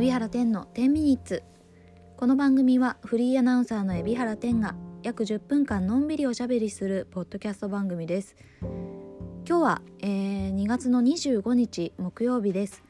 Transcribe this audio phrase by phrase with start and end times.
[0.00, 1.42] 海老原天の10ミニッツ
[2.16, 8.34] この番組はフリーアナウンサーの海老原天が約10分間のんびりおしゃべりするポッドキャスト番組です。
[9.46, 12.82] 今日は、えー、2月の25日木曜日です。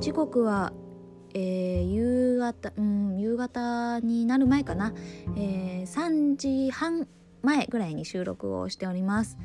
[0.00, 0.72] 時刻は、
[1.34, 4.92] えー、夕方、うん、夕方になる前かな、
[5.36, 7.06] えー、3時半
[7.42, 9.38] 前ぐらいに収録をしております。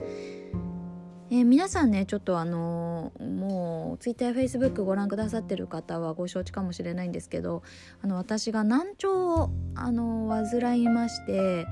[1.32, 7.63] えー、皆さんねちょっとあのー、もう Twitter や Facebook ご覧くださってる方はご承知かもしれないんですけど
[8.03, 11.66] あの私が難聴をあのー、患いまして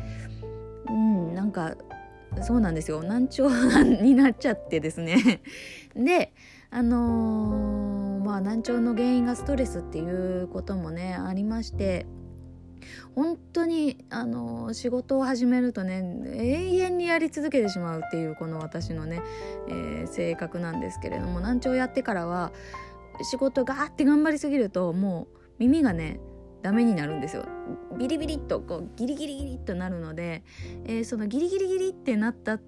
[0.87, 1.75] うんなんか
[2.41, 3.03] そうなんですよ。
[3.03, 3.49] 難聴
[4.01, 5.41] になっちゃってですね。
[5.95, 6.31] で
[6.69, 12.05] あのまあ難聴の原因がストレスっていうこともねありまして
[13.15, 19.21] 本当にあの仕事を始めるとね永遠にやり続けてしまうっていうこの私のね、
[19.67, 22.51] えー、性格なんですけれども難聴やってからは
[23.23, 26.19] 仕事ガーって頑張りすぎるともう耳がね
[26.61, 27.45] ダメになるんですよ。
[27.97, 30.43] ビリビリっとこうギリギリギリっとなるので、
[30.85, 32.59] えー、そのギリギリギリってなった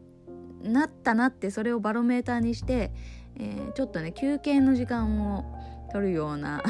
[0.64, 2.92] なったなってそれをバロメーターにして、
[3.38, 5.61] えー、ちょっとね休憩の時間を
[5.92, 6.64] 取るような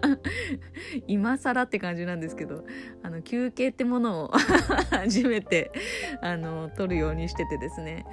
[1.06, 2.64] 今更って感じなんですけど
[3.02, 4.32] あの休憩ってものを
[4.90, 5.72] 初めて
[6.20, 8.04] あの取るようにしててですね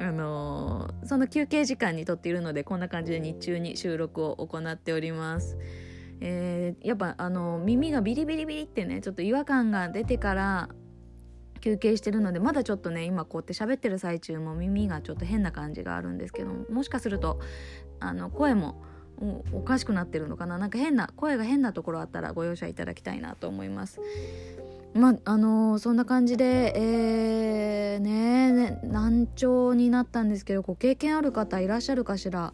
[0.00, 5.56] あのその休憩時間にとっているのでこんな感じで日中に収録を行っております。
[6.20, 10.68] えー、やっぱあの耳がビリビリビリってねちょっと違和感が出てから
[11.60, 17.40] 休憩してるのでまだちょっとね今こうやって喋ってる最中も耳がちょっと変な感じがあるんですけどもしかすると
[18.00, 18.82] あの声も
[19.52, 20.58] おかしくなってるのかな？
[20.58, 24.00] なんか変な声が変なところあったらご容赦いただきたいなと思います。
[24.94, 32.52] まああのー、そんな感じで、えー、ねね難聴になったんですけどご経験ある方いらっしゃるかしら？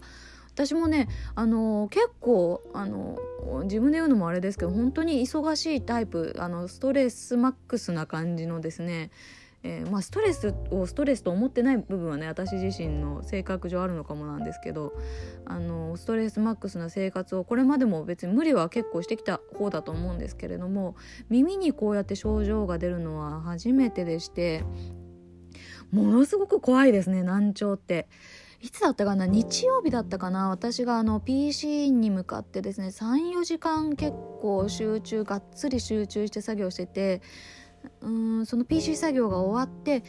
[0.52, 9.10] 私もね、あのー、結構、あのー、自分で言うのもあれですけど本当に忙しいタイプあのストレスマックスな感じのですね
[9.62, 14.94] えー、まあ、ストレスをストレスと思ってない部分はね私自身の性格上あるのかもなんですけど
[15.44, 20.96] あのストレスマックスな生活をこれまでも別に無理は結構してきた方だと思うんですけれども
[21.28, 24.64] 耳にこうやって症状が出るのは初めてでして
[25.92, 28.08] ものすごく怖いですね難聴って。
[28.62, 37.22] いつだったかな日曜日だったかな私があの PC に向かってですね34時間結構集中がっつり集中して作業してて
[38.00, 40.02] うんその PC 作業が終わって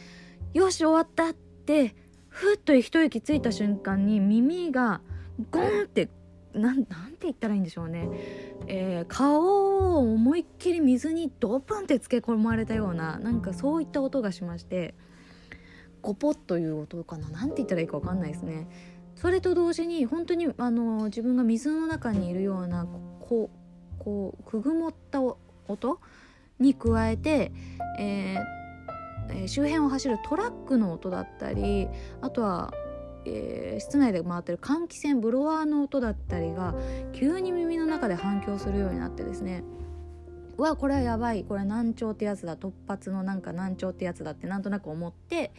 [0.54, 1.94] よし終わったって
[2.28, 5.00] ふっと一息ついた瞬間に耳が
[5.50, 6.08] ゴンって
[6.54, 6.74] な
[7.22, 8.08] て言ったらいいんでしょうね、
[8.66, 14.94] えー、顔を思いっきり水にドプンってつけ込まれたようななんかそういった音がしまして
[16.02, 18.66] ゴポッという音かななんて言ったらいいか分かんないですね。
[19.14, 22.86] それと同時に本当にあの自分が水の中にいるような
[23.20, 23.50] こ
[24.00, 26.00] うこうくぐもった音
[26.62, 27.52] に加えて、
[27.98, 31.88] えー、周辺を走るトラックの音だったり
[32.20, 32.72] あとは、
[33.26, 36.74] えー、室内で回ってる換気扇ブロワーの音だったりが
[37.12, 39.64] 急に耳の中で反響するようになってですね
[40.58, 45.52] うわこれはやばいこれ難聴ってやつだ突発のなんか難聴ってやつだってなんとなく思って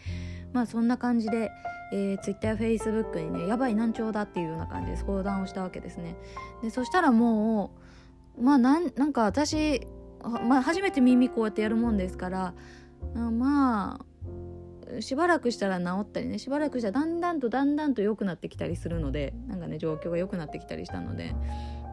[0.53, 1.52] まあそんな感じで、
[1.91, 6.16] えー、Twitter や Facebook にねやばい難聴だっていうような感じで相談をしたわけですね。
[6.62, 7.72] でそしたらも
[8.38, 9.88] うまあなんなんか私
[10.23, 12.53] まあ、初めて耳こうやってやるもんですから
[13.13, 21.35] まあしばらくしたら治ったりねしばらくしたらだんだんとだんだんと良くなってきたりするのでなんかね状況が良くなってきたりしたので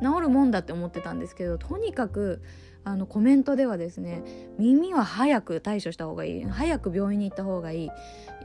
[0.03, 2.43] 治るもんだって思ってたんですけどとにかく
[2.85, 4.23] あのコメントではですね
[4.59, 7.91] 耳は早く対処した方がいい早く病院に行った方がいい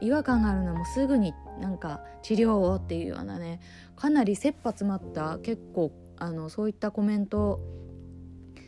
[0.02, 3.60] 違和感があるのもすぐになんか治療をっていうようなね
[3.96, 7.60] かなり切羽詰まった結構あのそういったコメント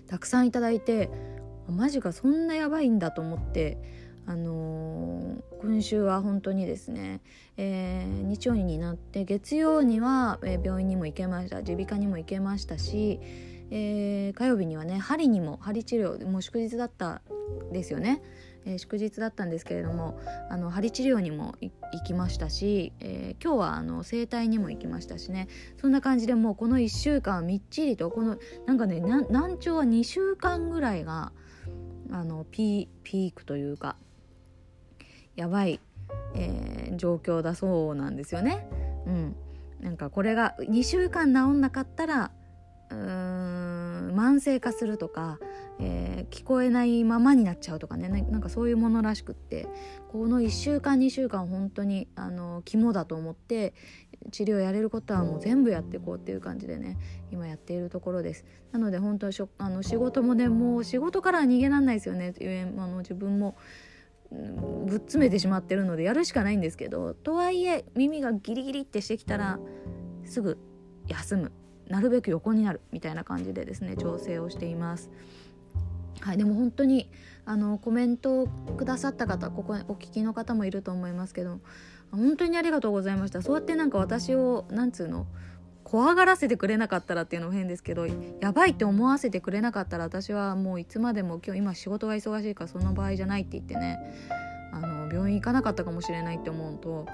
[0.08, 1.10] たくさんいただいて
[1.68, 3.78] マジかそんなやばいんだと思って
[4.26, 7.22] あのー、今週は本当にですね、
[7.56, 13.20] えー、日曜になって月曜には、えー、病院にも行けました耳鼻科にも行けましたし、
[13.70, 17.22] え火曜日にはね針にも針治療もう祝日だった
[17.72, 18.20] ですよね。
[18.64, 20.20] えー、祝日だったんですけれども
[20.50, 21.72] あの針治療にも行
[22.04, 25.48] きましたし、えー、今日はあの整体にも行きましたしね
[25.80, 31.32] そんな感じでもうこの1週間みっちりとこのなんかね難聴は2週間ぐらいが
[32.10, 33.96] あのピークというか
[35.36, 35.80] やばい、
[36.34, 38.66] えー、状況だそうなんですよね。
[39.06, 39.36] うん、
[39.80, 42.32] なんかこれが2週間治んなかったら
[42.90, 43.68] うーん
[44.08, 45.38] うん慢性化するとか、
[45.80, 48.08] えー、聞こえないままになっちゃうとかね。
[48.08, 49.68] なんかそういうものらしくって。
[50.08, 53.74] この1週間2週間本当にあの肝だと思って
[54.32, 56.98] 治療やれることはもう全部やっていこうっていう感じでね
[57.30, 58.44] 今やっているところです。
[58.72, 62.34] なので本当しょあの仕事もねもう仕事からは逃げられないですよね。
[62.78, 63.56] あの自分も
[64.30, 69.58] ぶっ詰めてしまってるのでやるしかないんですけどとはいえ耳がギリギリってしてきたら
[70.24, 70.58] すぐ
[71.06, 71.52] 休む。
[71.88, 75.10] なるべく横になるみたいな感じでですね調整をしています。
[76.20, 77.10] はい、でも本当に
[77.44, 81.60] あのコメントをくださった方ここお聞きの方もいると思いますけど
[82.10, 85.26] 本当にありがとうございましたそうやってなんか私をなんつうの
[85.84, 88.06] 怖がらせてくれなかったらっていうのも変ですけど
[88.40, 93.98] やばいって思わせてくれなかったら私はもういつまでも今日今仕事が忙しいからその場合じゃないって言ってね
[94.70, 97.06] あの病院行かなかったかもしれないって思うと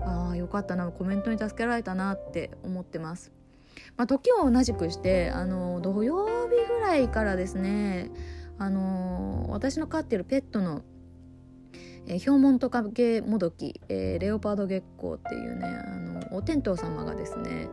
[0.00, 3.32] ああよかったなコメントに助けられたなって思ってます。
[3.96, 8.10] まあ、時は同じくしてあの土曜日ぐらいからですね
[8.62, 10.82] あの私の飼ってるペットの
[12.06, 17.68] えー、ヒョウモントカゲモドキ、えー、レオパード月光っていうねあのお天道様がですね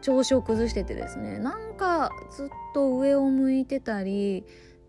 [0.00, 4.44] 調子を崩しててですねなんかずっと上を向いてたり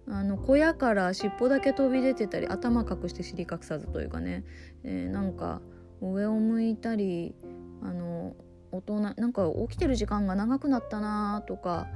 [0.07, 4.43] あの小屋から尻尾だけ飛び出てたり頭隠して尻隠さずというかね、
[4.83, 5.61] えー、なんか
[6.01, 7.35] 上を向いたり
[7.83, 8.35] あの
[8.71, 11.87] 大人なんか起きてる時間が長くなったなとか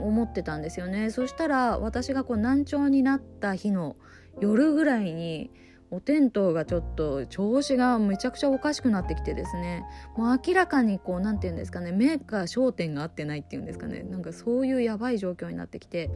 [0.00, 1.10] 思ってたんですよね。
[1.10, 3.96] そしたら私がこう難聴になった日の
[4.40, 5.50] 夜ぐらいに
[5.90, 9.84] お天道がちょっと調子がめちゃくちゃおかしくなってきてですね。
[10.16, 14.02] もう明らかにこう何て言うんですかね目が焦点が合ってないっていうんですかね。
[14.02, 16.10] なんかそういうやばい状況になってきて。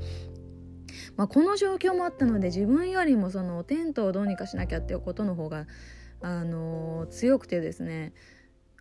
[1.16, 5.66] まあ、この状況もあったので自分よりもそのお天道をどうにかしなきゃっていうことの方が、
[6.20, 8.12] あの、強くてですね。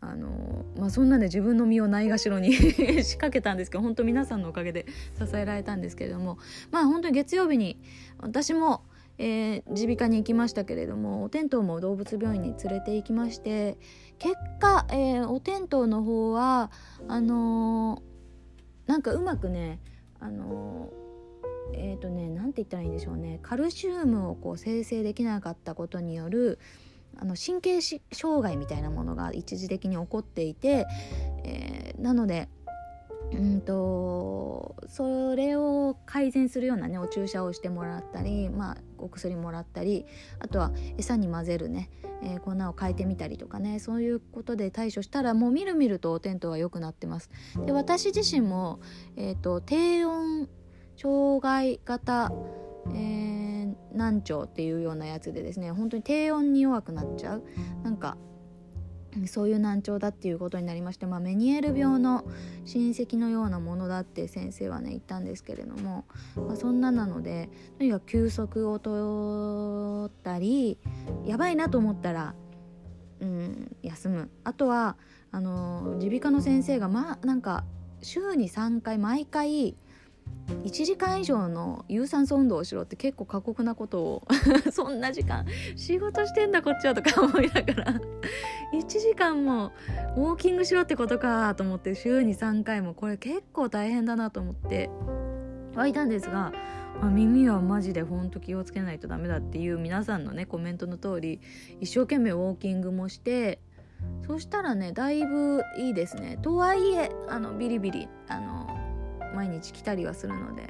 [0.02, 2.54] あの、まあ、そんなんで自分の身をないがしろに
[3.04, 4.86] 仕掛けたんですけど本当皆さんのおかげで
[5.18, 6.38] 支えられたんですけれども
[6.72, 7.78] まあ本当に月曜日に
[8.20, 8.84] 私も
[9.20, 13.78] 耳鼻科に行きましたけれどもお天道も動物病院に連れて行きまして
[14.18, 16.72] 結果、えー、お天道の方は
[17.08, 19.80] あのー、なんかうまくね
[20.22, 26.60] あのー、えっ、ー、とね何て言ったらいいんでしょうねカルシウムをこう生成できなかったことによる
[27.18, 30.88] あの神経障害みたいなものが一時的に起こっていて、
[31.44, 32.48] えなので
[33.32, 40.06] うんとそれを改善するようなねお注射をしてもらったり、まあ、お薬もらったり
[40.40, 41.90] あとは餌に混ぜるね、
[42.24, 47.30] えー、粉を変えてみたりとかねそういうことで対処したらもうみるみるとお天道は良くなってます。
[47.66, 48.80] で私自身も、
[49.16, 50.50] えーと、低温
[50.98, 52.32] 障害型、
[52.88, 53.19] えー、
[53.94, 57.44] 難聴っていうようなやつでですね本当に低温に弱くなっちゃう。
[57.84, 58.18] なんか
[59.26, 62.26] そういう難聴だっていうことになりまして、まあ、メニエール病の
[62.66, 66.06] 親戚のようなものだって先生はね言ったんですけれども、
[66.36, 70.78] まあ、そんななのでとにかく休息をとったり
[71.26, 72.36] やばいなと思ったら、
[73.20, 74.30] うん、休む。
[74.44, 74.96] あとは
[75.32, 77.66] あの耳鼻科の先生がまあなんか
[78.02, 79.76] 週に3回毎回
[80.64, 84.28] 1時間以上の有酸素運動をしろって結構過酷なことを
[84.72, 88.02] そんな時間仕事してんだこっちはとか思いながら
[88.74, 89.72] 1時間も
[90.18, 94.90] ウォーキングしろってことかと思って週に3回もこれ結構大変だなと思って
[95.76, 96.52] 湧いたんですが、
[97.02, 101.40] まあ、耳はマジでほんと気をつけないとダメだっていう皆さんのねコメントの通り
[101.80, 103.60] 一生懸命ウォーキングもして
[104.26, 106.38] そしたらねだいぶいいですね。
[106.42, 108.49] とはいえあのビリビリあの
[109.36, 110.70] 毎日来たりはするので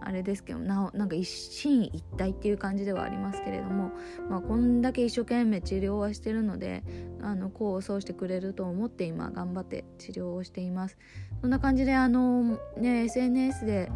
[0.00, 3.90] あれですけどななんか一心一体っていう感じではありますけれども、
[4.30, 6.84] まあ、こんだけ一生懸命治療はしてるので
[7.22, 10.96] あの功を奏してくれると思って今頑張って治療をしています。
[11.40, 13.90] そんな感じであのね SNS で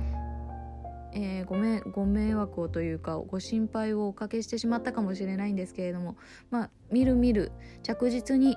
[1.12, 6.16] えー、ごめご迷惑をというかご心配をおかけしてしまったかもしれないんですけれども
[6.50, 7.50] まあみるみる
[7.83, 8.57] 着実に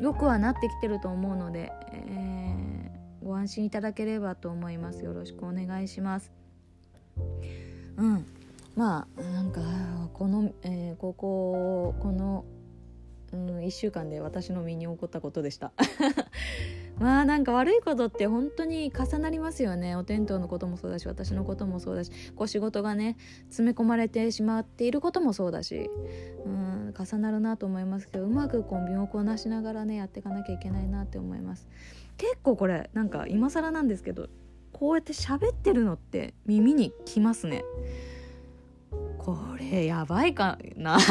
[0.00, 2.77] よくはなってきてると思うので、えー、
[3.28, 5.04] ご安心いただければと思います。
[5.04, 6.32] よろしくお願いします。
[7.98, 8.26] うん。
[8.74, 9.60] まあなんか
[10.14, 12.46] この、えー、こここの、
[13.32, 15.72] うん、1週間で私の身に起こったことでした。
[16.98, 19.94] まあなんか悪いことって本当に重なりますよね。
[19.94, 23.18] お天道のこともそうだし私のこともそうだしこう仕事がね
[23.50, 25.90] 詰め込まれてしまっていることもそうだし。
[26.46, 26.68] うん
[26.98, 31.68] 重なるなと思いますけどうまくこう身をこなしながらねやっていかなきゃいけないなって思います。
[32.18, 34.28] 結構これなんか今更なんですけど
[34.72, 37.64] こうやって喋ってるのって耳にきますね。
[39.18, 40.98] これやばいかな。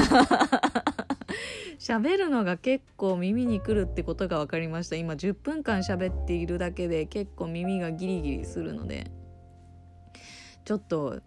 [1.79, 4.95] 喋るのが結構耳にくるってことが分かりました。
[4.95, 9.11] 今10分間喋っているだけで結構耳がギリギリするので。
[10.67, 11.21] ちょっと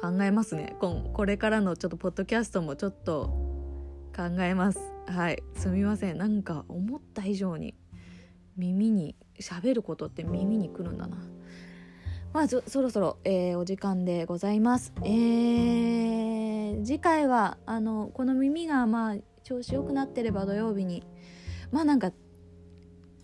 [0.00, 0.74] 考えますね。
[0.80, 3.26] ここれからのちょっとポッドキャストもちょっと
[4.16, 4.80] 考えます。
[5.06, 5.40] はい。
[5.54, 6.18] すみません。
[6.18, 7.76] なんか思った以上に。
[8.56, 11.16] 耳に喋ることって耳にくるんだな。
[12.32, 14.92] まあそろそろ、えー、お時間でございます。
[15.02, 21.04] えー、次回はあのこの耳がまあ調子良くなってれば土曜日に。
[21.70, 22.12] まあなんか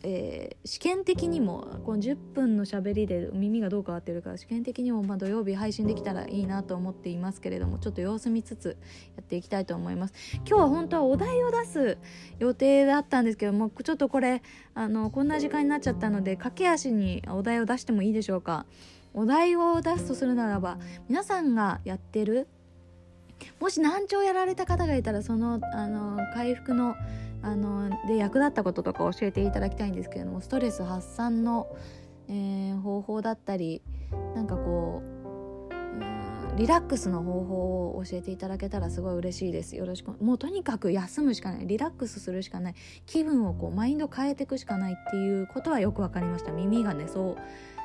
[0.02, 8.76] えー、試験的にもこの10分のしゃべりで耳がどう変わってるか試験的にもまあ土曜日配信できたらいいなと思っていますけれどもちょっと様子見つつ
[9.16, 10.14] やっていきたいと思います。
[10.36, 11.98] 今日は本当はお題を出す
[12.38, 14.42] 予定だったんですけどもちょっとこれ
[14.74, 18.66] あのこんな時間になっちゃったので駆け足にお題を出してもいいでしょうか。
[19.14, 20.78] お題を出すとするならば
[21.08, 22.46] 皆さんがやってる
[23.60, 26.94] もし難聴やられた方がいたらそのあの回復の
[27.42, 31.68] あので役立ったこととか教えていただきたいんですけれどもストレス発散の、
[32.28, 33.82] えー、方法だったり
[34.34, 35.18] なんかこう
[36.56, 39.76] リラックスの方法を教えていただけたらすごい嬉しいです。
[39.76, 40.10] よろしく。
[40.20, 41.68] もうとにかく休むしかない。
[41.68, 42.74] リラックスするしかない。
[43.06, 46.50] 気分をこうマインド変えていくしかないっていうことはよく分かりました。
[46.50, 47.36] 耳がねそう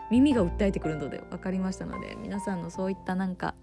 [0.09, 3.55] 耳が訴えてくるので分かりましたので皆さんのそういったなんか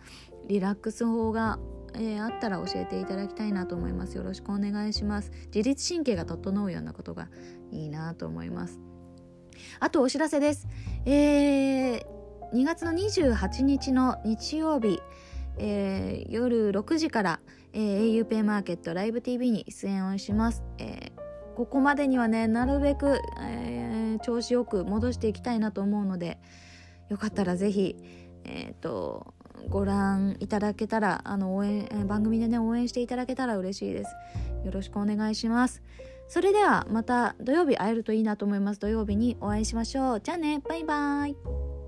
[0.46, 1.58] リラックス法が
[1.94, 4.16] えー、あったら教えていただきたいなと思います。
[4.16, 5.30] よろしくお願いします。
[5.54, 7.28] 自律神経が整うようなことが
[7.70, 8.80] いいなと思います。
[9.78, 10.68] あとお知らせです。
[11.04, 12.04] えー、
[12.52, 15.00] 2月の28日の日曜日、
[15.58, 17.40] えー、夜6時から、
[17.72, 26.38] えー、auPay マーケットライブ TV に出演をします、えー、ここまでにはねなるべく、えー、調子よく戻していきたいなと思うので
[27.08, 27.96] よかったらぜひ
[28.44, 29.34] えっ、ー、と
[29.68, 34.10] ご覧いただけたらあの応援番組でね応援していただけたら嬉しいです。
[34.64, 35.82] よろしくお願いします。
[36.28, 38.80] それではまた土曜日会えるといいなと思います。
[38.80, 40.20] 土曜日にお会いしましょう。
[40.20, 40.60] じゃあね。
[40.68, 41.79] バイバーイ。